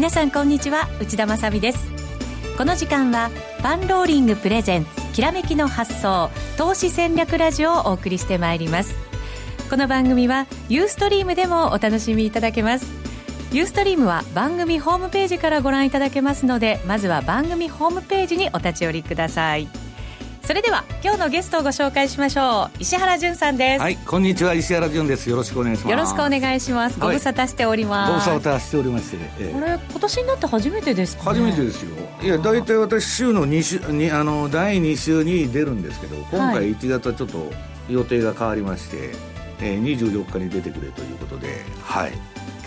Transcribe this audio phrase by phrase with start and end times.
[0.00, 1.90] 皆さんこんにちは内田まさです。
[2.56, 3.30] この時間は
[3.62, 8.94] パンローリングプレゼンツきらめきの発想投資戦略ラジオをお送りしてまいります。
[9.68, 12.86] この番組はユーストリームでもお楽しみいただけます。
[13.52, 19.68] ユーストリームは番組ホームページからご覧いただけますのでまずは番組ホームページにお立ち寄りください。
[20.50, 22.78] それでは今日のゲストをご紹介しましょう。
[22.80, 23.80] 石原潤さんです。
[23.80, 24.52] はいこんにちは。
[24.52, 25.30] 石原潤です。
[25.30, 25.90] よろしくお願いします。
[25.92, 26.98] よろしくお願いします。
[26.98, 31.90] ご無沙汰しております、ご無沙汰しておりまして、ええ、これ今年になって初めてですか、ね、初めてですよ。
[32.20, 37.52] いや大体私週の2週にあの第2週に出るんですけど今回1月はちょっと
[37.88, 39.08] 予定が変わりまして、はい、
[39.60, 42.12] えー、24日に出てくれということではい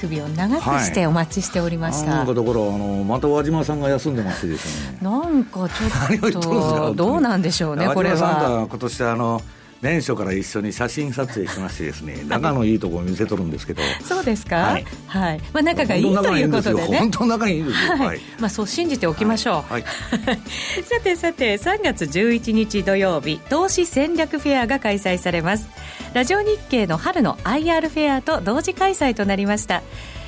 [0.04, 4.98] 首を長くしてお待ちしておりました、はい、なんかだからあのまた輪島さんが休んでましてですね。
[5.02, 9.42] なんかちょっと どうなんでしょうねこれは今年あの
[9.84, 13.82] 年初から一緒に写真撮影しましてですね仲のいいところを見せとるんですけど。
[14.02, 14.56] そうですか？
[14.56, 16.98] はい、はい、まあ、仲がいいということでね。
[17.00, 19.84] 本当仲いいですよ、はい、まあ、そう信じておきましょう、はい、
[20.88, 25.68] さてさて3月11日土曜日投資戦略フェアが開催されます。
[26.14, 29.84] ラジオ日経の春の IR フェアと同時開催となりました。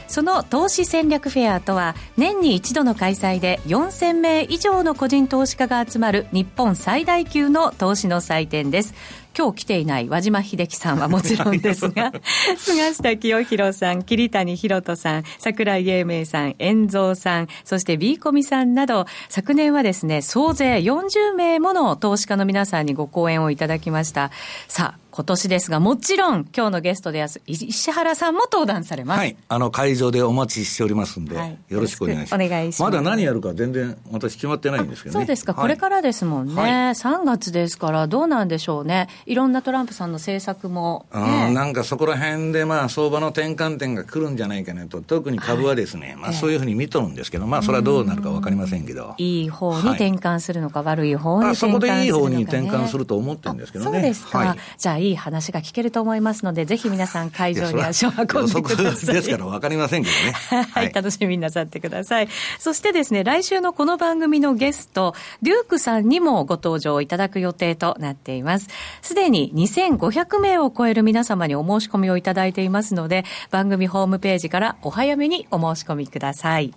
[0.08, 8.94] その投資戦略フェアとは年に一度の開催で4000名以上の個人投資家が集まる日本最大級の投資の祭典です
[9.38, 12.14] 今日来ていない和島秀樹さんはもちろんですが、
[12.58, 24.32] 菅下清弘さん、桐谷博人さん、桜井英明さん、遠蔵さん、そして B コミさんなど、昨年はですね、総勢40名もの投資家の皆さんにご講演をいただきました。
[24.68, 29.20] さあ、今年ですが、もちろん今日のゲストでやす石原さんも登壇されます。
[29.20, 29.38] はい。
[29.48, 32.46] あの、会場でお待ちしておりますんで、はい、よろしくお願いします。
[32.46, 32.92] お願いします。
[32.92, 35.22] まだ何やるか全然私決まってないんですけどね。
[35.22, 39.08] そうですか、はい、これからですもんね、はい、3月ですからどうなんでしょうね。
[39.26, 49.16] いろんなトランプさんの政策も、ね、うん、なんかそこら辺でまあ相場の転換点が来るんじゃないかなと、特に株はですね、はい、まあそういうふうに見とるんですけど、まあそれはどうなるか分かりませんけど。
[49.18, 53.92] いい方に転換するのか、悪い方に転換するのか、ね、そこでいい方に転換すると思ってるんですけどね。
[53.92, 54.56] そうですか。
[54.78, 59.16] じゃあいい話が聞けると思いますので、ぜひ皆さん会場に足を運んでください。
[59.16, 60.68] ですから分かりませんけどね。
[60.72, 62.28] はい、楽しみになさってください。
[62.60, 68.68] そしてですね、来週のこの番組のゲスト、デュークさんにもご登場いただく予定となっています。
[69.02, 76.74] すすでに2500名を超える皆様にお申し込みをいただいていますので、番組ホームページからお早めにお申し込みください。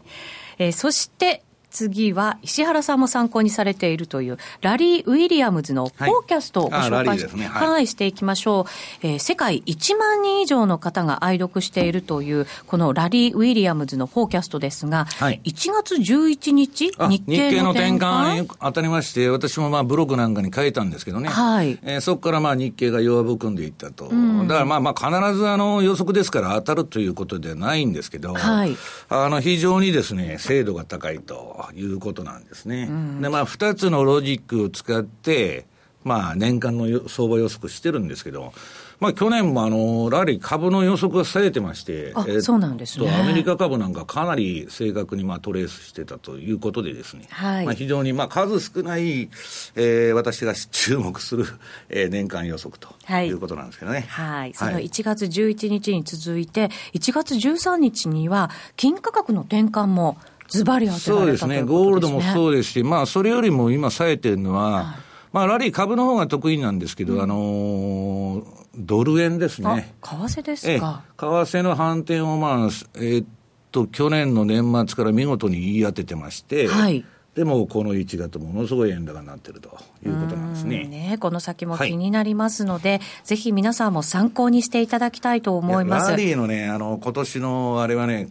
[0.58, 8.66] えー、そして、次は石原さんも参考にされているというラリー・ウィリアムズのフォーキャストをご紹介しはいねはい、はい、していきましょ
[9.02, 21.78] う、えー、世界1万人以上の方が愛読しているというこのラリー・ウィリアムズのフォーキャストですが、はい、1月11日日経の転換当たりまして私もまあブログなんかに書いたんですけどね、はい。
[21.82, 28.76] えー、そこからまあ日経が弱含んでいったと、うん、だからまあまあ必ずあの予測ですから当たるということではないんですけど、はい、
[29.08, 31.57] あの非常にですね精度が高いと。
[31.74, 32.88] いうことなんですね。
[32.90, 35.66] うん、で、まあ、二つのロジックを使って、
[36.04, 38.52] まあ、年間の相場予測してるんですけど、
[39.00, 43.08] まあ、去年もあの、ラリー株の予測がされてまして、えそうなんですね。
[43.14, 49.28] アメリカ株なんかかなり正確にまあトレースしてたということでですね、はい、まあ非常にまあ数少ない、
[49.76, 51.46] えー、私が注目する、
[51.88, 54.06] えー、年間予測ということなんですけどね。
[54.08, 54.54] はい。
[54.54, 60.16] その1月11日に続いて、1月13日には、金価格の転換も、
[60.48, 64.84] ズバリ当てそうですね、ゴールドもそうですし、まあ、それよりも今、冴えてるのは、はい、
[65.32, 68.44] まあ、ラリー株の方が得意なんですけど、うん、あのー、
[68.76, 69.94] ドル円ですね。
[70.02, 71.04] 為替ですか。
[71.16, 72.56] 為替の反転を、まあ、
[72.96, 73.26] えー、っ
[73.70, 77.04] と、去年の年末から見事に言い当ててまして、はい。
[77.34, 79.68] でも、この1月、ものすごい円高になってると
[80.04, 80.86] いうことなんですね。
[80.86, 86.10] ねこの先も気になりますので、はい、ぜひ皆さんも参考にしていただきたいと思います。
[86.10, 88.28] ラリーのね、あの今年のあれはね、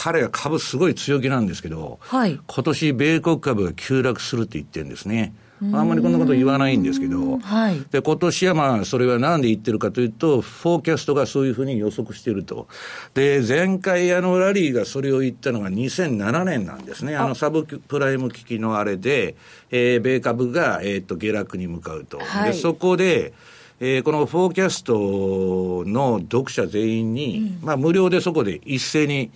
[0.00, 5.34] 彼は株すごい強気なんですけど、はい、今年米国株が急落するって言ってるんですね。
[5.60, 12.68] あんまりこんなこと言わないんですけど、はい、で今年はまあ、それはなんで言ってるかというと、フォーキャストがそういうふうに予測していると。
[13.14, 17.16] で、前回あのラリーがそれを言ったのが2007年なんですね。
[17.16, 19.34] あのサブプライム危機のあれで、
[19.72, 22.20] えー、米株が、えー、っと下落に向かうと。
[22.20, 23.32] はい、で、そこで、
[23.80, 29.32] えー、このフォーキャストの読者全員に、うん、まあ無料でそこで一斉に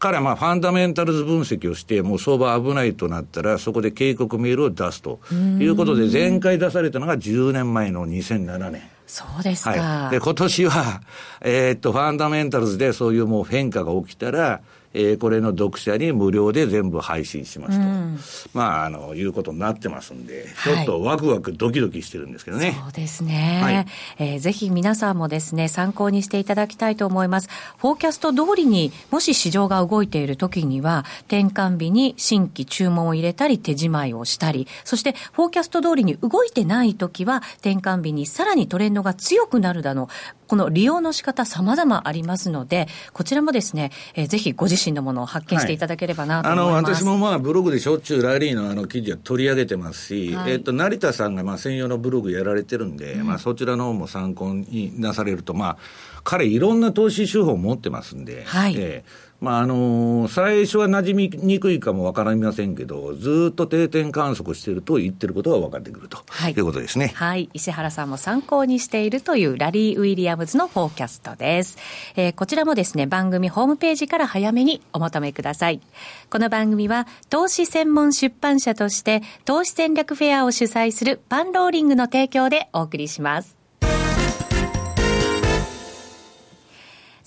[0.00, 8.82] 彼はまあファンダメンタルズ分析をして、もう相場危ないとなったら、そこで警告メールを出すということで、前回出されたのが10年前の2007年。
[9.06, 9.70] そうですか。
[9.70, 11.02] はい、で、今年は、
[11.42, 14.60] えー、っと、ファンダメンタルズでそういうもう変化が起きたら、
[14.92, 18.18] えー、これの読者に無料で全部配信しますと、うん、
[18.52, 22.76] まあ、あの、いうことになってますんで、ちょっとワクワクドキドキしてるんですけどね。
[22.82, 23.60] そうですね。
[23.62, 23.86] はい、
[24.18, 27.48] えー、ぜひ皆さんもですね、参考にしていただきたいと思います。
[27.78, 40.08] フォーキャスト通りに、もし市場が動いている時には、転換日に新規注文を入れたり、手仕舞いをしたり、そして、フォーキャスト通りに動いてない時は、転換日にさらにトレンドが強くなるだの、
[40.50, 46.72] この利用の仕方様々ありますので、こちらもですね、えー、ぜひご自身のものを発見していただければなと思います。
[46.72, 55.76] はい、あの、私もまあ、ブログでしょっちゅうラリーのあの記事は取り上げてますし、はい、えっ、と、成田さんがまあ専用のブログやられてるんで、うん、まあ、そちらの方も参考になされると、まあ、
[56.24, 58.74] 彼いろんな投資手法を持ってますんで、はい。
[58.76, 67.12] えーまああのー、最初は馴染みにくいかもわかりませんけど、ずっと定点観測していると言ってることが分かってくると、はい、いうことですね。
[67.14, 67.48] はい。
[67.54, 71.78] 石原さんも参考にしているというラリー・ウィリアムズのフォーキャストです。
[72.16, 75.80] えー、こちらもですね、番組ホームページから早めにお求めください。
[76.28, 83.59] この番組は、投資専門出版社として、投資戦略フェアを主催するパンローリングの提供でお送りします。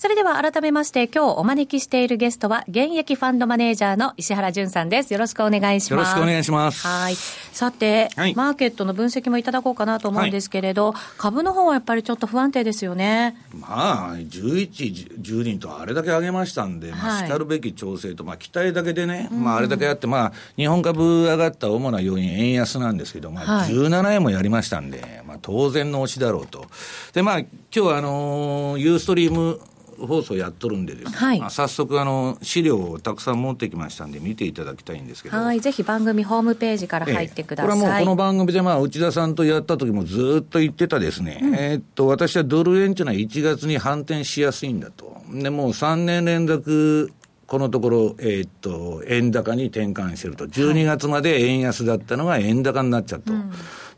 [0.04, 5.14] それでは改めまして、今日お招きしているゲストは、現役ファンドマネージャーの石原淳さんです。
[5.14, 5.92] よろしくお願いします。
[5.92, 6.86] よろしくお願いします。
[6.86, 7.14] はい。
[7.16, 13.34] さて、はい、マーケットの分析もいただこうかなと思うんですけれど、はい、株の方はやっぱりちょっと不安定ですよね。
[13.58, 26.66] まあ、11、10人とあれだけ上げましたんで、まあ、しかるべき調整と、まあ、期待だけでね、まあ、あれだけあって、まあ、日本株上がった主な要因、円安なんですけど、まあ、17円もやりましたんで、まあ、当然の押しだろうと。
[27.14, 29.62] で、まあ、今日はあのー、ユーストリーム
[30.06, 31.40] 放送やっとるんでですね、はい。
[31.40, 35.36] まあ、早速あの資料をたくさん持ってきましたんで見ていただきたいんですけど。
[35.36, 45.14] はいぜひ番組ホームページから入ってください、ええ、これはもうこの番組でまあ内田さんとやった時もずっと言ってたですね、うん、えー、っと私はドル円というのは1月に反転しやすいんだと。
[45.32, 47.12] でもう3年連続
[47.46, 50.46] このところ、えー、っと、円高に転換してると。
[50.46, 53.32] 12月まで円安だったのが円高になっちゃったと。
[53.34, 53.52] うん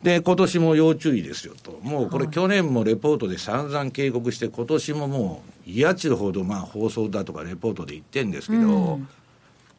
[0.06, 1.80] で、今年も要注意ですよと。
[1.82, 9.08] もうこれ去年もレポートで散々警告して、今年ももう嫌ちるほどまあ放送だとかレポートで言ってんですけど、うん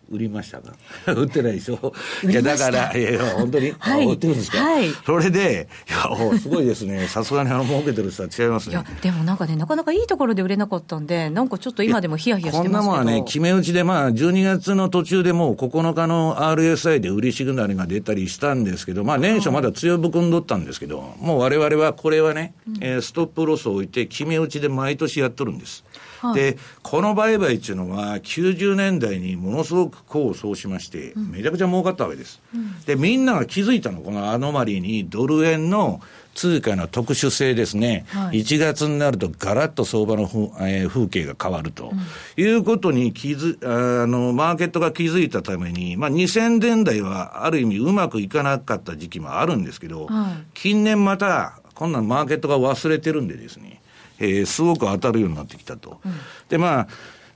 [0.10, 0.74] 売りましたか
[1.14, 1.94] 売ってないでしょ？
[2.24, 4.58] いや、だから、いやいや、本当に、はい、売ってるんですか？
[4.60, 4.90] はい。
[5.06, 7.08] それで、いや、すごいですね。
[7.08, 8.74] さすがにあの、儲けてる人は違いますね。
[8.74, 25.84] いや、でもなんかね、なかなかいいところで売れなかったんで、なんかちょっと今でもヒヤヒヤしてますけどこんなもんはね、決め打ちで、まあ、12月の途中でもう9日の RSI で売りシグナルが出たりしたんですけど、まあ、年初まだ強含んどったんですけど、もう我々はこれはね、うん、えー、ストップロスを置いて、決め打ちで毎年やっとるんです。
[26.20, 32.42] はい、で、この売買っていうのは、90年代にものすごく功を奏しまして、めちゃくちゃ儲かったわけです。
[32.54, 36.02] うん、で、みんなが気づいたの、このアノマリーにドル円の
[36.38, 41.92] 通貨の特殊性ですね、はい、1月になるとガラッと相場のふ、えー、風景が変わると、
[42.38, 43.58] うん、いうことに気づ
[44.04, 53.82] あの、マーケットが気づいたために、まあ、2000年代はある意味うまくいかなかった時期もあるんですけど、はい、近年また、こんなマーケットが忘れてるんでですね、
[54.20, 56.00] えー、すごく当たるようになってきたと。
[56.06, 56.14] うん、
[56.50, 56.88] で、まあ、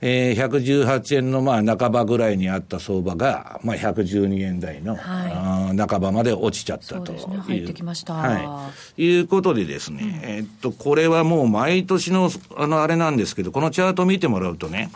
[0.04, 7.30] えー、118円のまあ半ばぐらいにあった相場が、まあ、112円台の、はい、半ばまで落ちちゃったという。
[7.30, 8.14] ね、入ってきました。
[8.14, 9.02] はい。
[9.02, 14.90] いうことでですね、うん、えー、っと、これはもう毎年の、あの、あれなんですけど、このチャート見てもらうとね、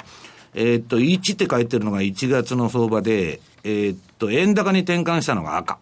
[0.54, 5.78] えー、っと、1って書いてるのが1月の相場で、えー、っと、円高に転換したのが赤。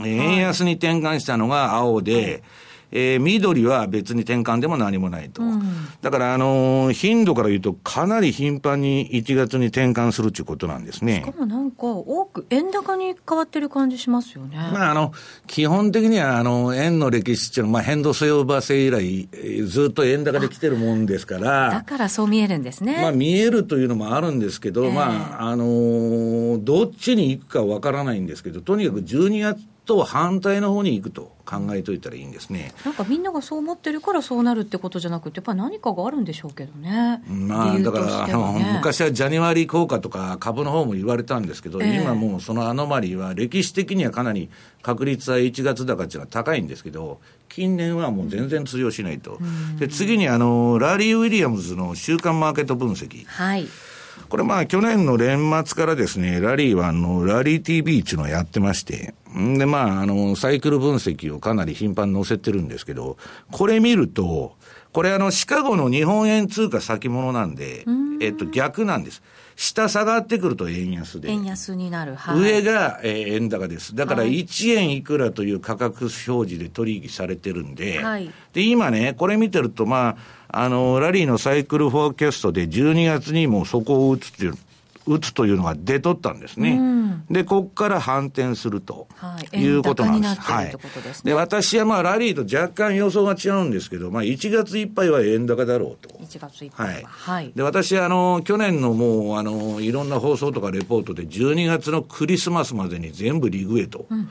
[0.00, 2.42] 円安に転換したのが青で、はい
[2.90, 5.42] えー、緑は別に転換でも何もないと。
[5.42, 5.62] うん、
[6.00, 11.22] だから、あのー、頻度から言うと、かなり頻繁に1月に転換するということなんですね。
[11.26, 14.56] しかもなんか、多く円高に変わってる感じしますよね。
[14.56, 15.12] まあ、あの、
[15.46, 19.28] 基本的には、あの、円の歴史っていうのは、まあ、変動相場制以来、
[19.66, 21.70] ずっと円高で来てるもんですから。
[21.70, 22.98] だからそう見えるんですね。
[23.02, 32.74] まあ、見えるというのもあるんですけど、えー、まあ、あのー、どっちに行くかわからないんですけど、とにかく12月、と反対の方に行くと考えといたらいいんですね。
[32.84, 37.22] なんかみんながそう思ってるからそうなるってことじゃなくて、やっぱり何かがあるんでしょうけどね。
[37.26, 38.28] まあ、だから、
[38.74, 44.50] 昔はジャニワリー効果とか株の方も言われたんですけど、えー、今もうそのアノマリーは歴史的にはかなり
[44.82, 47.18] 確率は1月高っていうのは高いんですけど、
[47.48, 49.38] 近年はもう全然通用しないと。
[49.78, 53.24] で、次にあの、ラリー・ウィリアムズの週間マーケット分析。
[53.24, 53.66] はい。
[54.28, 59.14] これまあ去年の年末からですね、ラリーはあの、ラリー TV っていうのをやってまして、
[59.56, 63.16] でまああの、サイクル分析をかなり頻繁に載せてるんですけど、
[63.50, 64.56] これ見ると、
[64.92, 67.84] これあの、シカゴの日本円通貨先物なんで、
[68.20, 69.22] えっと逆なんです。
[69.58, 71.30] 下下がってくると円安で。
[71.30, 72.14] 円安になる。
[72.14, 73.94] はい、上が、えー、円高です。
[73.96, 80.16] だから1円いくらという価格表示で取引されてるんで、はい、で、今ね、これ見てると、ま
[80.48, 84.54] あ、あの、ラリーのサイクルフォーキャストで12月にもそこを打つっていう、
[85.08, 86.72] 打つというのが出とったんですね。
[86.72, 89.08] うん、で、ここから反転すると
[89.52, 90.40] いうことなんです。
[90.40, 90.76] はい。
[91.24, 96.14] で、私はまあラリーと若干予想が違うんですけど、まあ1月いっぱいは円高だろうと。
[96.18, 97.08] 1月いっぱいは。
[97.08, 97.52] はい。
[97.54, 104.06] で、私、あの、去年のもう、あの、いろんな放送とかレポートで12月のクリスマスまでに全部リグへと。
[104.10, 104.28] うん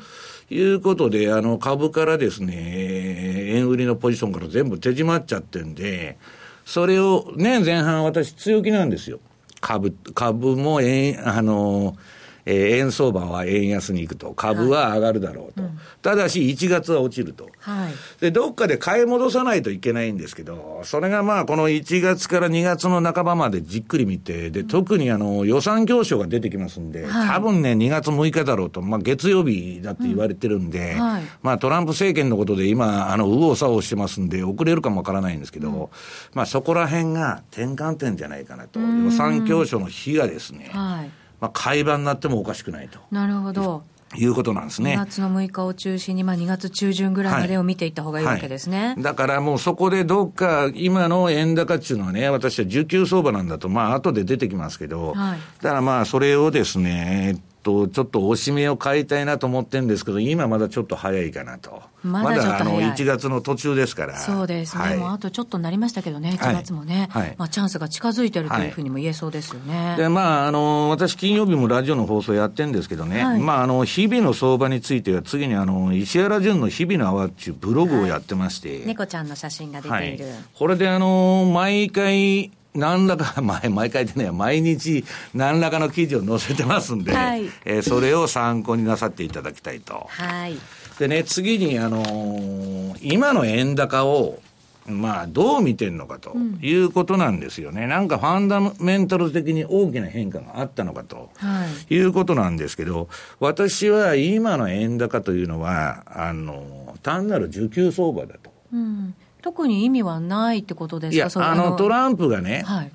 [0.50, 2.54] いうことで、あの、株からですね、
[3.56, 6.18] 円売りのポジションから全部手締まっちゃってんで、
[6.66, 9.20] それを、ね、前半私強気なんですよ。
[9.62, 11.96] 株、株も円、あの、
[12.50, 15.72] えー、円相場は円安に行くと、株は上がるだろうと、はい。
[15.72, 31.02] うん、ただし1月は落ちると、はい、で、どっかで買い戻さないといけないんですけど、それがまあ、この1月から2月の半ばまでじっくり見て、で、特にあの予算教書が出てきますんで、はい、多分ね、2月6日だろうと、まあ、月曜日だって言われてるんで、うん。
[31.02, 35.88] はい、まあ、トランプ政権のことで今、あの、右往左往してますんで、遅れるかもわからないんですけど、うん、
[36.34, 43.00] まあ、そこら辺が転換点じゃないかなと、予算教書の日がですね、はいまあ、買い場になってもおかしくないと。
[43.12, 43.84] なるほど。
[44.16, 44.94] いうことなんですね。
[44.94, 48.78] 2月の6日を中心に、まあ、2月中旬ぐらいまでを見ていった方がいいわけですね。
[48.78, 61.84] はいはい、だからもうそこでどっか、今の円高っていうのはね、私は需給相場なんだと、まあ後で出てきますけど、はい、だからまあそれをですね、と、ちょっとおしめを買いたいなと思ってるんですけど、今まだちょっと早いかなと。
[62.02, 64.18] まだまだあの1月の途中ですから。
[64.18, 64.84] そうですね。
[64.84, 67.10] はい、もうあとちょっとなりましたけどね、1月もね。
[67.12, 69.96] はい、まあチャンスが近づいてるというふうにも言えそうですよね。
[69.98, 78.84] で、まあ、あの、私金曜日もラジオの放送やってるんですけどね、まあ、あの、日々の相場については次にあの、石原淳の日々の泡っていうブログをやってまして。
[78.86, 80.26] 猫ちゃんの写真が出ている。
[80.58, 85.04] これであの、毎回、何らか、毎毎回でね、毎日
[85.34, 90.08] 何らかの記事を載せてますんで、はい、えー、それを参考になさっていただきたいと。
[90.10, 90.58] はい。
[91.00, 94.40] でね、次に、あのー、今の円高を、
[94.88, 108.52] まあ、どう見てるのかということなんですよね、うん、なんかファンダメンタル的に大きな変化があったのかと、はい、いうことなんですけど、私は今の円高というのは、あの、単なる需給相場だと。
[108.74, 109.14] うん
[109.48, 111.16] 特に意味はないってことですか？
[111.16, 112.92] いや、あの、トランプがね、はい、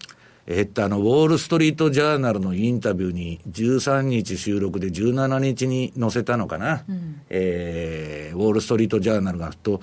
[0.46, 9.80] えっと、あの、ウォール・ストリート・ジャーナルのインタビューに、13日収録で17日に載せたのかな、うん、えー、ウォール・ストリート・ジャーナルがと、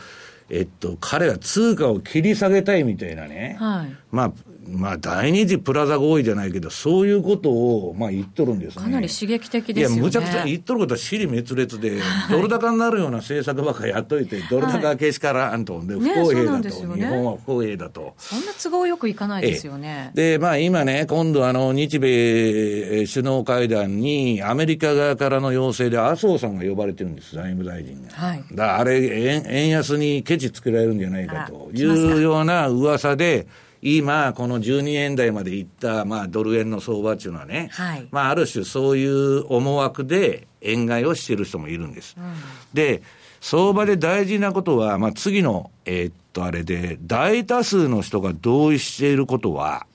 [0.52, 4.34] えっと、彼は通貨を切り下げたいみたいなね、はい、まあ、
[4.72, 8.84] まあ、第二次プラザ合意じゃないけど、そういうことを、まあ、言っとるんですね。
[8.84, 9.96] かなり刺激的ですよね。
[9.96, 18.14] いや、むちゃくちゃ言っとることは尻滅裂で、はい、ドル高になるような政策ばっかりやっといて、ドル高はけしからんと、で、不公平だと、ね日本は不公平だと。
[18.18, 20.12] そんな都合よくいかないですよね。
[20.14, 28.14] で、まあ、今ね、今度、あの、日米首脳会談に、アメリカ側からの要請で、麻生さんが呼ばれてるんです、財務大臣が。
[28.14, 28.44] はい。
[28.54, 33.48] だあれ円、円安にケチつけられるんじゃないかというような噂で、
[33.82, 42.16] 今、この12円台までいった、まあ、ドル円の相場っていうのはね、はい、まあ、ある種そういう思惑で円買いをしている人もいるんです。
[42.18, 42.34] うん、
[42.74, 43.02] で、
[43.42, 49.88] 相場で大事なことは、まあ、次の、えー、っと、あれで、大多数の人が同意していることは、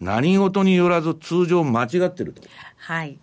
[0.00, 2.42] 何事によらず通常間違ってると。
[2.76, 3.18] はい。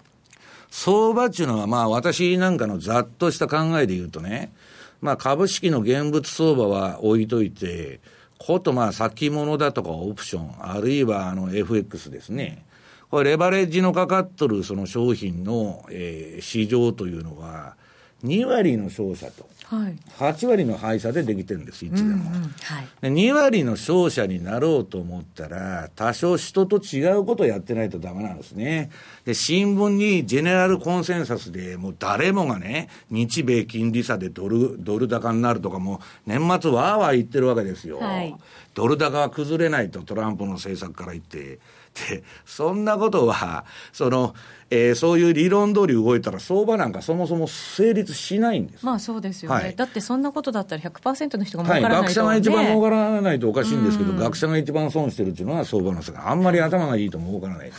[0.70, 4.52] 相場っていうのは、まあ、私なんかのざっとした考えで言うとね、
[5.00, 8.02] まあ、株式の現物相場は置いといて、
[8.38, 12.66] ことまあ先物だとかオプション、あるいはあの FX ですね。
[13.10, 17.76] これレバレッジのかかっとるその商品の、えー、市場というのは、
[18.24, 28.90] 2割の商社と、はい、8割の配車でできてるんです、いつでも、うんうんはい、2割の商社になろうと思ったら、多少人と違うことをやってないとだめなんですね。
[29.26, 38.00] で、新聞にジェネラルコンセンサスで、もう誰もがね、日米金利差でドル、ドル高になるとかも、年末わーわー言ってるわけですよ。
[38.00, 38.36] はい、
[38.74, 41.60] ドル高は崩れないと、トランプの政策から言って。
[42.10, 44.36] で、そんなことは、その、
[44.72, 48.86] えー、そういう理論通り動いたら、相場なんかそもそも成立しないんです。
[48.86, 49.64] まあそうですよね。
[49.64, 56.24] はい、だってそんなことだったら100%の人が儲からないと、ね、はい、学者が一番儲からないとおかしいんですけど、学者が一番損してるっていうのは相場の世界。
[56.26, 57.72] あんまり頭がいいと儲からない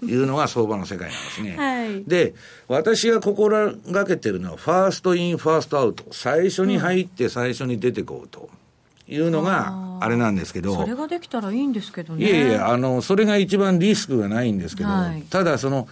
[0.00, 1.56] というのが相場の世界なんですね。
[1.56, 2.34] はい、で、
[2.68, 6.04] 私が心がけてるのは、 first in, first out。
[6.10, 8.50] 最初に入って最初に出てこうと。
[9.08, 12.26] いうのがあれなんですけど、それができたらいいんですけどね。
[12.26, 15.88] いやいや、あのそれが一番リスクがないんですけど、はい、ただその、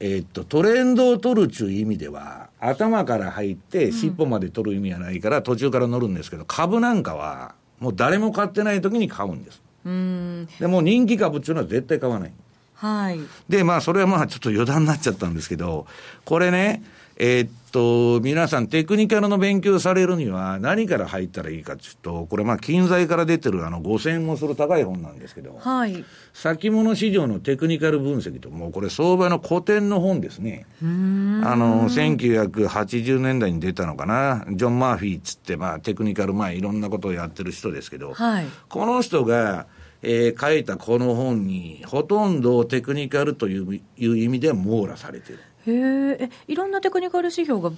[0.00, 9.60] えー、っと、トレンドを取るという意味では、頭から入って尻尾まで取る意味はないから、途中から乗るんですけど、株なんかは、もう誰も買ってない時に買うんです。
[9.84, 12.32] うんでも人気株っていうのは絶対買わない。
[12.74, 13.20] はい。
[13.48, 15.86] で、まあ、それはまあ、ちょっと余談になっちゃったんですけど、
[16.24, 16.82] これね、
[17.16, 26.04] えー、っと、皆さんテクニカルの勉強されるには何から入ったらいいかというと、これまあ、金材から出てるあの5000円もする高い本なんですけど、はい。
[26.32, 30.66] 先物市場のテクニカル分析と、もうこれ相場の古典の本ですね。
[30.82, 38.46] あの、1980年代に出たのかな、ジョン・マーフィーっつって、まあ、テクニカル、まあ、いろんなことをやってる人ですけど、はい。
[38.68, 39.66] この人が、
[40.02, 45.40] えー、書いたこの本に、ほとんどテクニカルといういう意味で網羅されてる。
[45.70, 47.70] へえ、いろんなテクニカル指標が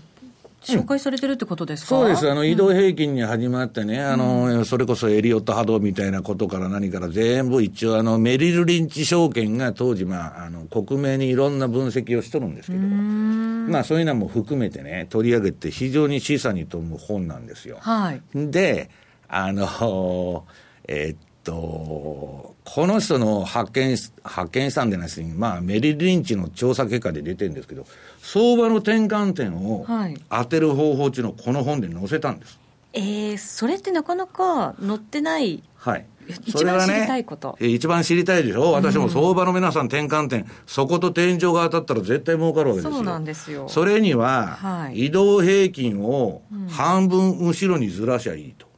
[0.63, 2.31] 紹介されてるってことですか、うん、そうです。
[2.31, 17.79] あの、移動平均に始まってね、うん、あの、それこそエリオット波動みたいなことから何から全部一応あの、メリルリンチ証券が当時、まあ、あの、克明にいろんな分析をしとるんですけど、まあ、そういうのも含めてね、取り上げて非常に示唆に富む本なんですよ。
[17.81, 18.21] はい。
[18.35, 18.91] で、
[19.29, 20.45] あの、
[20.87, 21.19] えー、っ
[21.51, 27.85] と、この人の発見、発見したんでないですまあ、メリル・リンチの調査結果で出てるんですけど、
[28.23, 29.87] 相場の転換点を
[30.31, 32.59] 当てる方法っていうのをこの本で載せたんです。
[32.95, 35.63] はい、えー、それってなかなか載ってない。
[35.77, 36.07] はい。
[36.47, 37.59] 一番知りたいこと。
[37.61, 38.71] ね、一番知りたいでしょ？
[38.71, 42.93] 私も相場の皆さん転換点、そこと天井が当たったら絶対儲かるわけですよ。
[42.93, 43.69] そうなんですよ。
[43.69, 48.70] それには、はい、移動平均を半分後ろにずらしゃいいと。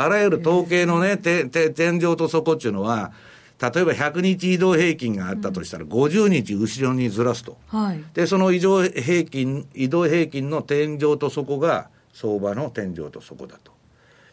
[0.00, 3.12] あらゆる統計のね、てて天井と底っていうのは、
[3.60, 7.58] 例えば100日移動平均があったとしたら、50日後ろにずらすと。
[7.66, 13.72] はい、で、その移動平均、移動平均の天井と底が相場の天井と底だと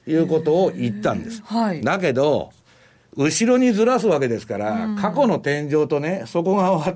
[0.09, 1.41] いうことを言ったんです。
[1.43, 2.51] はい、だけど、
[3.17, 6.95] 後ろにずらすわけですから、うん、過去の天井とね、底が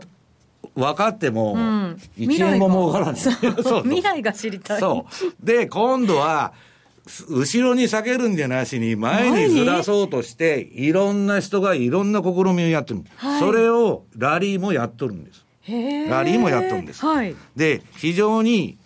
[0.75, 1.57] 分かっても、
[2.17, 3.15] 1円も儲からない。
[3.83, 4.79] 未来が知りたい。
[4.79, 5.05] そ
[5.41, 5.45] う。
[5.45, 6.53] で、今度は、
[7.29, 15.45] 後ろに避けるんじゃなしに、前にずらそうとして、いろんな人がいろんな試みをやってる、はい、それをラリーもやっとるんです。
[15.67, 17.05] ラリーもやっとるんです。
[17.05, 18.77] はい、で、非常に、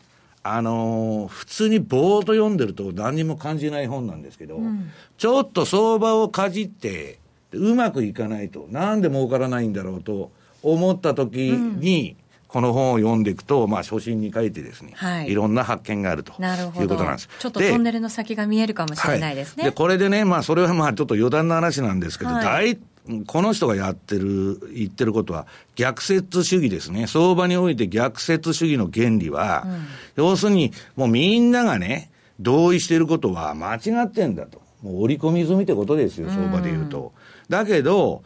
[0.44, 7.20] あのー、普通にぼーっと読んでると何にも感じない本なんですけど、うん、ちょっと相場をかじって、
[7.52, 10.32] うまくいかないと、なんで儲からないんだろうと
[10.62, 12.25] 思った時に、うん
[12.56, 17.30] この本を読んでいくと、まあ、初心に書いてですね、はい、いろんな発見があるということなんです。
[17.38, 19.64] ちょっとトンネルの先が見えるかもしれないですね。
[19.64, 22.78] はい、で、これでね、まあ、それはまあ、ちょっと余談の話なんですけど、はい、
[23.10, 27.08] 大、この人がやってる、言ってることは、逆説主義ですね。
[27.08, 34.62] 相場において逆説主義の原理は、うん、要するに、もうみんながね、同意していることは間違ってんだと。
[34.82, 37.12] もう織り込み済みってことですよ、相場で言うと。
[37.50, 38.24] うん、だけど、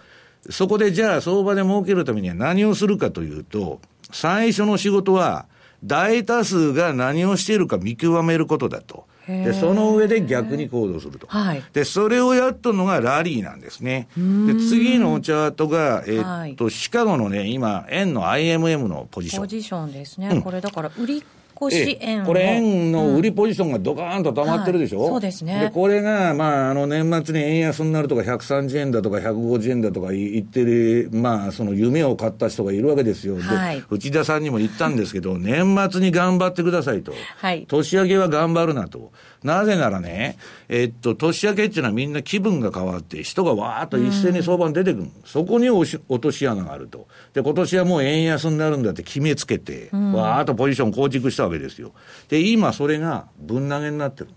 [0.52, 5.46] そこでじゃあ相場で儲けるためには何をするかというと、最初の仕事は、
[5.84, 9.06] 大多数が何をしているか見極めることだと。
[9.28, 11.28] で、その上で逆に行動すると。
[11.28, 14.08] はい、で、それをやったのがラリーなんですね。
[14.18, 19.44] で、次のチャートが、えー、っと、はい、シカゴのね、今、円の IMM のポジション。
[19.44, 20.30] ポジションですね。
[20.30, 21.24] うん、これだから、売り
[21.62, 25.60] 越円これ円の売りポジションがドカーンと溜まってるでしょ、うんはい、そうですね。
[25.60, 33.38] で、これが、まあ、あの、年末に円安になるとか、130円だとか、150円だとか言ってる、まあ、その夢を買った人がいるわけですよ。
[33.40, 37.14] はい、で、内田さんにも言ったんですけど、 年末に頑張ってくださいと。
[37.38, 37.66] はい。
[37.68, 39.12] 年明けは頑張るなと。
[39.44, 45.04] なぜならね、えっと、年明けっていうのはみんな気分が変わって、人がわーっと一斉に相場に出てくる。
[45.04, 47.08] うん、そこに落とし穴があると。
[47.34, 51.92] で、今年はもう円安になるんだって決めつけて、うん、わーっとポジション構築したわけですよ。
[52.30, 54.30] で、今それがぶん投げになってる。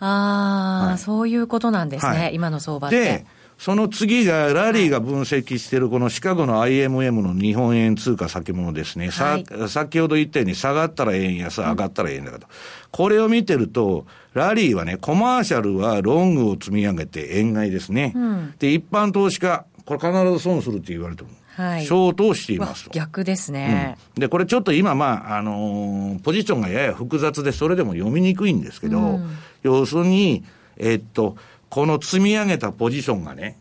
[0.00, 3.00] ああ、はい、そういうことなんですね、はい、今の相場って。
[3.00, 3.26] で、
[3.58, 9.10] その次が、ラリーが分析しているこのシカゴの IMM の日本円通貨先物ですね。
[9.10, 12.46] はい、さ先ほど言ったように下がったら円安、上がったら円高と。
[12.90, 18.12] これを見てると、ラリーはね、コマーシャルはロングを積み上げて円買いですね。
[18.14, 21.28] うん、で、一般投資家、これ必ず損するって言われてる。
[21.56, 22.90] はい、ショートをしていますと。
[22.90, 30.44] 逆ですね、うん、で、これちょっと今、まあ、あのー、ポジションがやや複雑で、それでも読みにくいんですけど、うん、要するに、
[30.76, 31.36] えー、っと、
[31.70, 33.58] この積み上げたポジションがね、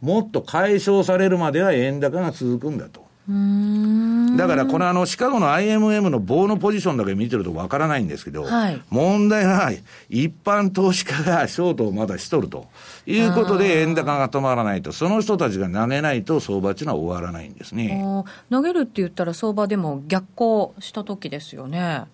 [0.00, 3.03] もっと解消されるまでは円高が続くんだと。
[3.26, 9.70] だから、このあの、シカゴの IMM の棒のポジションだけ見てるとわからないんですけど、はい、問題は、
[10.10, 12.66] 一般投資家がショートをまだしとると。
[13.06, 18.04] いうことで、円高が止まらないと、その人たちが投げないと、相場っていうのは終わらないんですね。
[18.50, 22.04] 投げるって言ったら、相場でも逆行した時ですよね。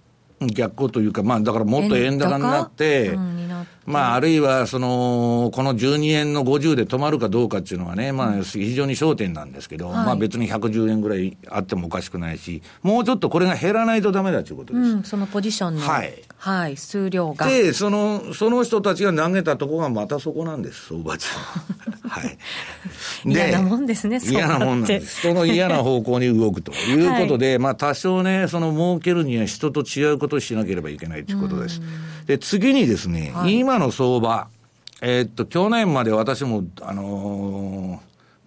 [0.40, 3.16] 逆行というか、まあ、だからもっと円高になって、
[3.84, 14.86] まあ、あるいは、その、この12円の50で止まるかどうかっていうのはね、まあ、非常に焦点なんですけど、はい、まあ、別に110円ぐらいあってもおかしくないし、もうちょっとこれが減らないとだめだということです。
[14.86, 15.82] うん、そのポジションの。
[15.82, 16.22] はい。
[16.40, 17.46] はい、数量が。
[17.46, 21.28] で、その、その人たちが投げたとこがまたそこなんです、相場値
[22.08, 22.38] はい。
[23.26, 25.20] 嫌なもんですね、嫌なもんなんです。
[25.20, 31.82] その嫌な方向に動くということで、 はい、まあ多少ね、その儲けるには人と違うことをしなければいけないということです。
[32.26, 34.48] で、次にですね、はい、今の相場、
[35.02, 37.79] えー、っと、去年まで私も、あのー、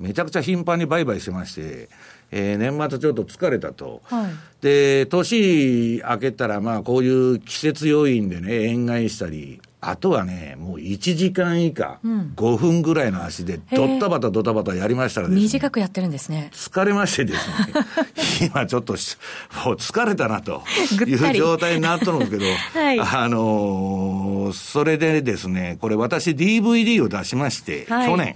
[0.03, 1.87] めちゃくちゃ頻繁に売買してまして、
[2.29, 4.01] えー、年末ちょっと疲れたと。
[4.03, 15.41] はい、で、年明けたら、まあ、こういう季節要因でね、円買いしたり、あとはね、もう1時間以下、うん、5分ぐらいの足で、ドッタバタドタバタやりましたらですね。
[15.41, 16.49] 短くやってるんですね。
[16.53, 20.63] 疲れましてですね、 今ちょっと、もう疲れたなと
[21.07, 22.45] いう状態になっとるんですけど、
[22.77, 28.35] はい、あのー、それでですね、これ私 DVD を出しまして、はい、去年。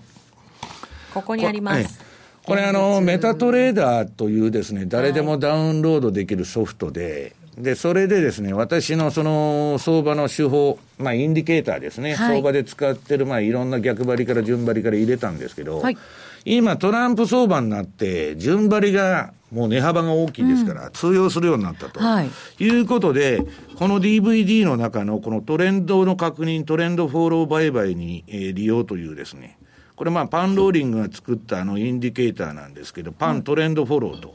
[1.22, 2.00] ここにあります。
[2.44, 15.98] これあの、メタトレーダーというですね、誰でもダウンロードできるソフトで、で、それでですね、私のその相場の手法、まあ、インディケーターですね、はい、相場で使ってる、まあ、いろんな逆張りから順張りから入れたんですけど、はい、
[16.46, 23.42] 今、トランプ相場になって、順張りがもう値幅が大きいですから、通用するようになったと、はい、いうことで、
[23.76, 29.58] この DVD の中のこのトレンドの確認、トレンドフォロー売買に、えー、利用というですね、
[29.98, 34.34] これまあパンローリングが作ったあのインディケーターなんですけど、パントレンドフォローと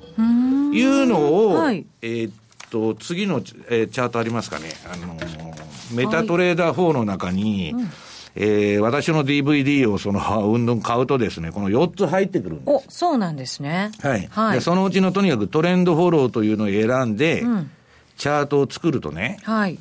[0.75, 2.33] いうのを、はい、えー、っ
[2.69, 3.37] と、次の、
[3.71, 4.69] えー、チャートありますかね。
[4.93, 5.17] あの
[5.95, 7.85] メタトレーダー4の中に、はい
[8.35, 12.87] えー、私の DVD をその、うんどん買うとですね、この4つ入ってくるんです。
[12.89, 13.91] お、そうなんですね。
[14.01, 14.29] はい。
[14.31, 17.71] はい、でそのうちのとにかくトレンドフォローというのを選んで、うん、
[18.17, 19.79] チャートを作るとね、はい。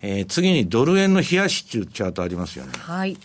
[0.00, 2.72] えー、次にドル円の冷やしっていうチャートありますよね。
[2.78, 3.16] はい。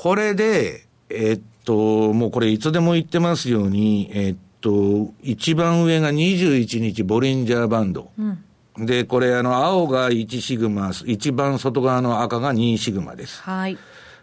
[0.00, 8.08] これで、えっと、もうこれいつでも言ってますように、えっと、一番上が21日ボリンジャーバンド。
[8.16, 13.42] うん、で、これあの、青が1シグマ、一番外側の赤が2シグマです。
[13.42, 13.76] はい。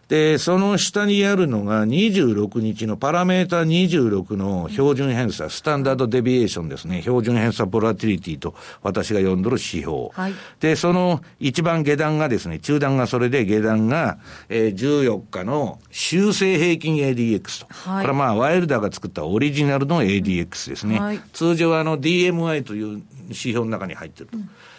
[0.07, 7.01] で、その下にあるのが26日のパラメータ26の標準偏差、スタンダードデビエーションですね。
[7.01, 10.09] 標準偏差ボラティリティと私が呼んどる指標。
[10.13, 17.67] はい、で、その一番下段がですね、中段がそれで下段が、えー、14日の修正平均 ADX と。
[17.89, 20.99] はい、これはまあ、ワイルダーが作ったオリジナルの ADX ですね。
[20.99, 24.37] はい、通常はあの DMI という指標の中に入ってると。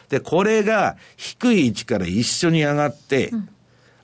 [0.08, 3.48] で、これが低い位置から一緒に上がって、うん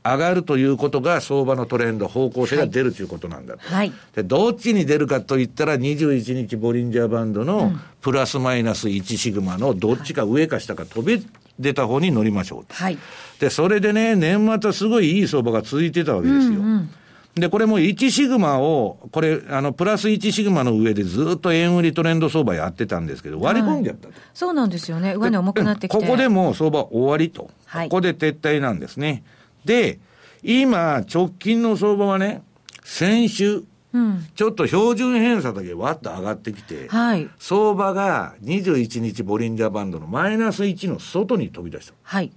[0.04, 3.60] 上がるということが相場のトレンド、方向性が出るということなんだと。
[3.62, 11.24] はい、で、どっちに出るかといったら、21日ボリンジャーバンドのプラスマイナス1シグマのどっちか上か下か飛び
[11.58, 12.74] 出た方に乗りましょうと。
[12.74, 12.98] はい、
[13.38, 16.54] で、それでね、年末はすごいいい相場が続いてたわけですよ。
[16.54, 16.90] うんうん
[17.34, 25.14] で、これも1シグマを、これ、あの、プラス1シグマの上でずっと円売りトレンド相場やってたんですけど、割り込んじゃったと、はい、そうなんですよね。
[25.14, 25.98] 上値重くなってきて。
[25.98, 27.50] ここでも相場終わりと。
[27.64, 29.22] はい、ここで撤退なんですね。
[29.64, 29.98] で、
[30.42, 32.42] 今、直近の相場はね、
[32.82, 41.94] 先週、うん、ちょっと標準偏差だけわっと上がってきて、はい、相場が21日ボリンジャーバンドのマイナス1の外に飛び出した。
[42.02, 42.32] はい、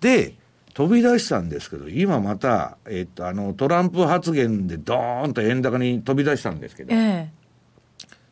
[0.00, 0.34] で、
[0.74, 7.30] 飛び出したんですけど、今また、えっと、あの、トランプ発言でドーンと円高に飛び出したんですけど、え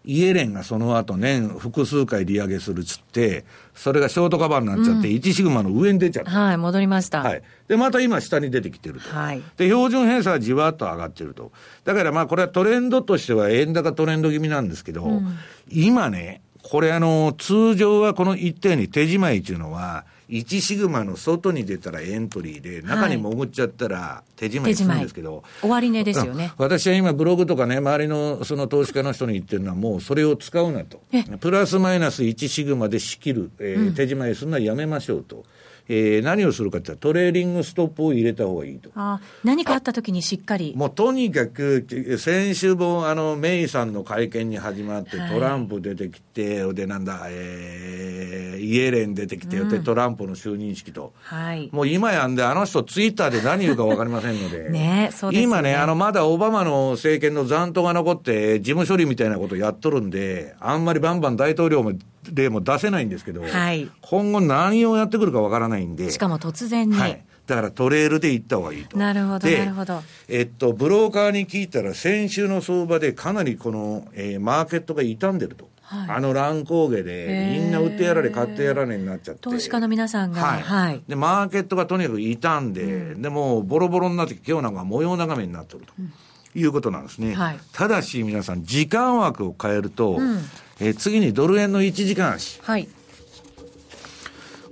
[0.09, 3.45] イエレンがその後年複数回利上げするっつって、
[3.75, 6.31] それがショートカバーになっちゃって、1シグマの上に出ちゃった。
[6.31, 7.23] はい、戻りました。
[7.23, 7.43] はい。
[7.69, 9.11] で、また今下に出てきてると。
[9.11, 9.43] はい。
[9.59, 11.53] で、標準偏差はじわっと上がってると。
[11.85, 15.37] だからまあこれはトレンドとしては円高トレンド気味なんですけど、うん、
[15.71, 26.53] 今ね、これあの、通常はこの一定に手仕舞いっていうのは、1シグマの外に出たらエントリーで、中に潜っちゃったら手締まいするんですけど、はい、終値ですよね。
[26.59, 31.01] 私は今ブログとかね、周りのその投資家の人に言ってるのはもうそれを使うなと。
[31.41, 35.45] プラスマイナス1シグマで仕切る、えー、手締まいするのはやめましょうと。
[35.89, 38.91] えー、何をするかってトレーリングストップを入れた方がいいと。
[38.95, 40.75] あ何かあった時にしっかり。
[40.77, 41.87] もうとにかく、
[42.19, 51.15] 先週もあの、メイさんの会見に始まって、トランプ出てきて、で、なんだ、えー、イエレン出てきて、うん、で、トランプの就任式と。
[51.23, 51.71] はい。
[51.73, 54.69] もう今やんで、あの人ツイッターで何言うか分かりませんので。
[54.71, 55.45] ねそうですね。
[55.45, 61.93] 今ね、あの、まだオバマの政権の残党が残って、事務処理みたいなことやっとるんで、あんまりバンバン大統領も
[62.33, 66.11] 例も出せないんですけど、はい、今後何をやってくるかわからないんで。
[66.11, 66.97] しかも突然に。
[66.97, 67.25] はい。
[67.47, 68.99] だからトレールで行った方がいいと。
[68.99, 70.03] なるほど、なるほど。
[70.29, 75.69] えっと、ブローカーに聞いたら、先週の相場でかなりこの、えー、マーケットが傷んでると。
[75.81, 79.41] はい、あの乱高下で、みんな売ってやられ、買ってやられになっちゃって。
[79.41, 80.43] 投資家の皆さんが。
[80.43, 80.63] はい。
[80.63, 85.95] はい、で、マーケットがとにかく傷んで、うん、でも、ボロボロになって、今日なんか模様眺めになってると。
[85.99, 86.13] うん
[86.59, 87.35] いうことなんですね。
[87.35, 90.41] はい、ただし皆さん、時間枠を変えると、うん、
[90.81, 92.61] え次にドル円の1時間足。
[92.63, 92.89] はい。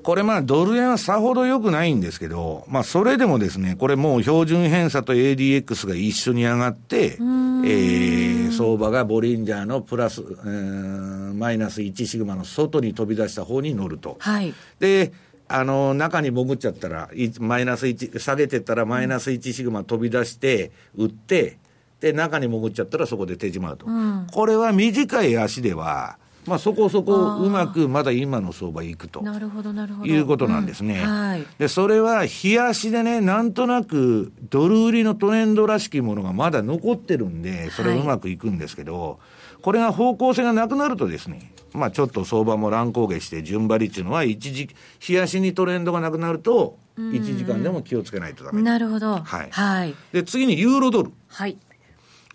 [0.03, 14.17] これまあドル円はさほど良くないんですけど、まあそれでもですね、これもう標準偏差と ADX が一緒に上がって、えー、相場がボリンジャーのプラス、えー、マイナス1シグマの外に飛び出した方に乗ると。
[14.21, 14.55] はい。
[14.79, 15.13] で、
[15.49, 21.59] あの、中に潜っちゃったら、マイナス1、下げてったらマイナス1シグマ飛び出して、売って、
[22.01, 23.87] で、中に潜っちゃったらそこで手締まうと。
[23.87, 29.21] うん、これは短い足では、まあ、そこそこうまくまだ今の相場いくと。
[29.23, 30.07] なるほどなるほど。
[30.07, 31.11] いうことなんですね、うん。
[31.11, 39.15] はい、でそれは冷やしでね、なんとなくドル売りのトレンドらしきものがまだ残ってるんで、それうまくいくんですけど、は
[39.59, 44.69] い、これが方向性がなくなるとですね、まあ、ちょっと相場も乱高下して順張りっていうのは一時、
[45.09, 48.63] 冷やしにトレンドがなくなると、1時間でも気をつけないとダメ。
[48.63, 49.17] なるほど。
[49.17, 49.49] はい。
[49.51, 51.13] はい、で、次にユーロドル。
[51.29, 51.59] はい。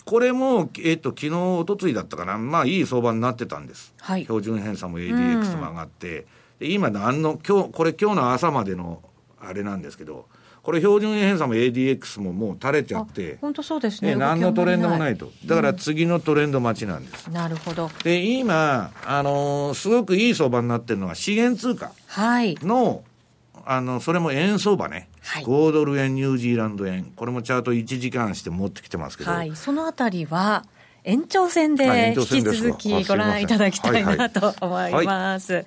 [0.06, 3.94] これも、えっ、と、昨日、おとついだったかな、まあ、いい相場になってたんです。
[4.00, 4.24] はい。
[4.24, 6.26] 標準偏差も ADX も上がって、
[6.60, 9.02] で今、何の、今日、これ今日の朝までの、
[9.40, 10.28] あれなんですけど、
[10.64, 14.12] これ標準偏差も ADX ももう垂れちゃって、本当そうですね。
[14.12, 15.32] ね何のトレンドもないと。
[15.46, 17.28] だから次のトレンド待ちなんです。
[17.28, 17.90] うん、なるほど。
[18.04, 22.56] で、今、あのー、すごくいい相場になってるのは資源通貨の、はい
[23.74, 25.08] あの、それも円相場ね。
[25.22, 27.06] はい、5ドル円、ニュージーランド円。
[27.16, 29.32] これもチャート1時間して持ってきてますけど。
[29.32, 29.56] はい。
[29.56, 30.66] そのあたりは、
[31.04, 35.66] 延長戦で引き続きご覧いただきたいなと思います。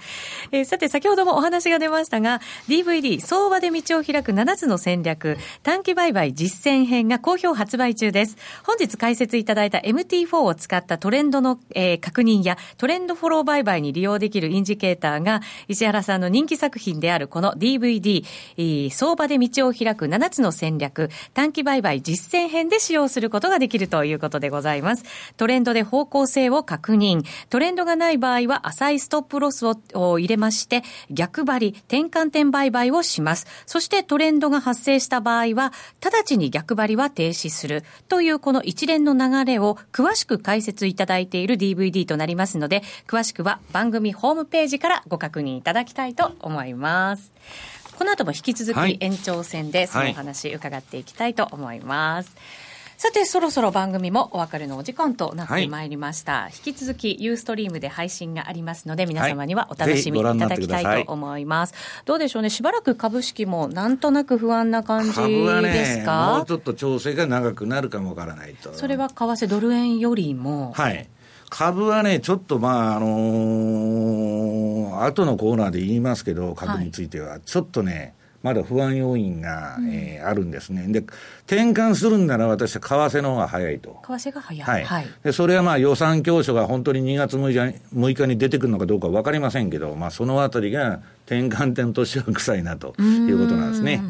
[0.52, 8.36] えさて、先ほどもお話が出ましたが、DVD 相場で道を開く7つの戦略短期売買実践編が好評発売中です。
[8.64, 18.24] 本日解説いただいた MT4 を使ったトレンドの、えー、確認やトレンドフォロー売買に利用できるインジケーターが石原さんの人気作品であるこの DVD、
[18.56, 25.04] えー、相場で道を開く7つの戦略短期売買実践編で使用することができるということでございます。
[25.36, 27.24] トレンドで方向性を確認。
[27.50, 33.46] トレンドがない場合は浅いストップロスを入れまして、逆張り、転換点売買をします。
[33.66, 37.84] そしてトレンドが発生した場合は、直ちに逆張りは停止する。
[38.08, 47.32] というこの一連の流れを詳しく解説いただいている DVD となりますので、詳しくは番組ホームページからご確認いただきたいと思います。
[47.98, 52.28] この後も引き続き延長戦でそのお話伺っていきたいと思います。
[52.28, 52.63] はい
[52.96, 56.42] さて、そろそろ番組もお別れのお時間となってまいりました。
[56.42, 61.74] はい、引き続き、ユーストリームで配信がありますので、皆様にはお楽しみいただきたいと思います。
[61.74, 68.72] はい、どうでしょうね、しばらく株式もなんとなく不安な感じですか、ね、もうちょっと調整が長くなるかもわからないと。
[68.74, 70.72] それは為替ドル円よりも。
[70.72, 71.08] はい。
[71.50, 80.86] 株はね、ちょっとまあ、あのー、後のコーナーで言いますけど、株については、はい、ちょっとね、まだ不安要因が、うん、えー、あるんですね。
[80.88, 80.98] で、
[81.46, 83.96] 転換するんなら私は為替の方が早いと。
[84.06, 84.62] 為替が早い。
[84.62, 84.84] はい。
[84.84, 94.02] はい、でそれはまあ予算教書が本当に2月6日 ,6 日に出てくるのかどうか分かりませんけど、まあそのあたりが転換点としては臭いなということなんですね。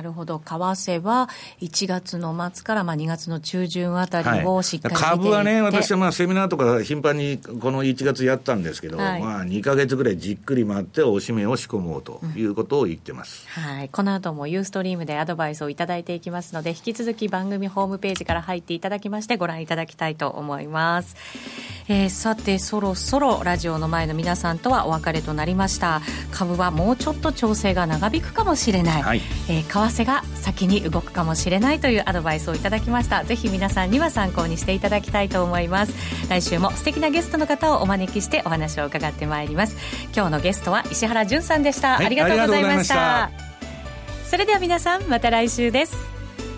[0.00, 0.38] なるほど。
[0.38, 1.28] 為替は
[1.60, 13.46] 1月の末からまあ2月の中旬あたりをしっかり見ていて、はい、株はね、私はまあセミナーとか頻繁にこの1月やったんですけど、はい、まあ2か月ぐらいじっくり待っておしめを仕込もうということを言ってます。
[13.58, 13.90] うん、はい。
[13.90, 21.14] この後もユーストリームでアドバイスをいただいていきますので、引き続き番組ホームページから入っていただきましてご覧いただきたいと思います。
[21.88, 26.00] えー、さて、そろそろラジオの前の皆さんとはお別れとなりました。
[26.30, 29.02] 株はもうちょっと調整が長引くかもしれない。
[29.02, 33.24] はい、えー、為替が先に動くかもしれないというアドバイスをいただきました。
[33.24, 35.94] ぜひ皆さんには参考にしていただきたいと思います。
[36.28, 39.76] 来週も素敵なゲストの方をお招きしてお話を伺ってまいります。
[40.14, 43.30] 今日のゲストは石原潤さんでした、はい、ありがとうございました。
[44.26, 45.96] それでは皆さんまた来週です。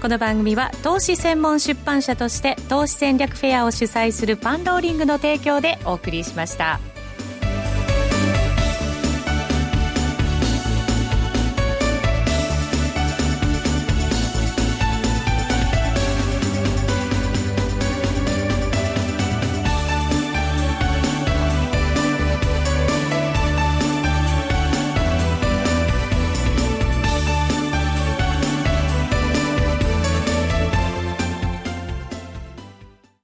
[0.02, 6.80] この番組は投資専門出版社として投資戦略フェアを主催するパンローリングの提供でお送りしました。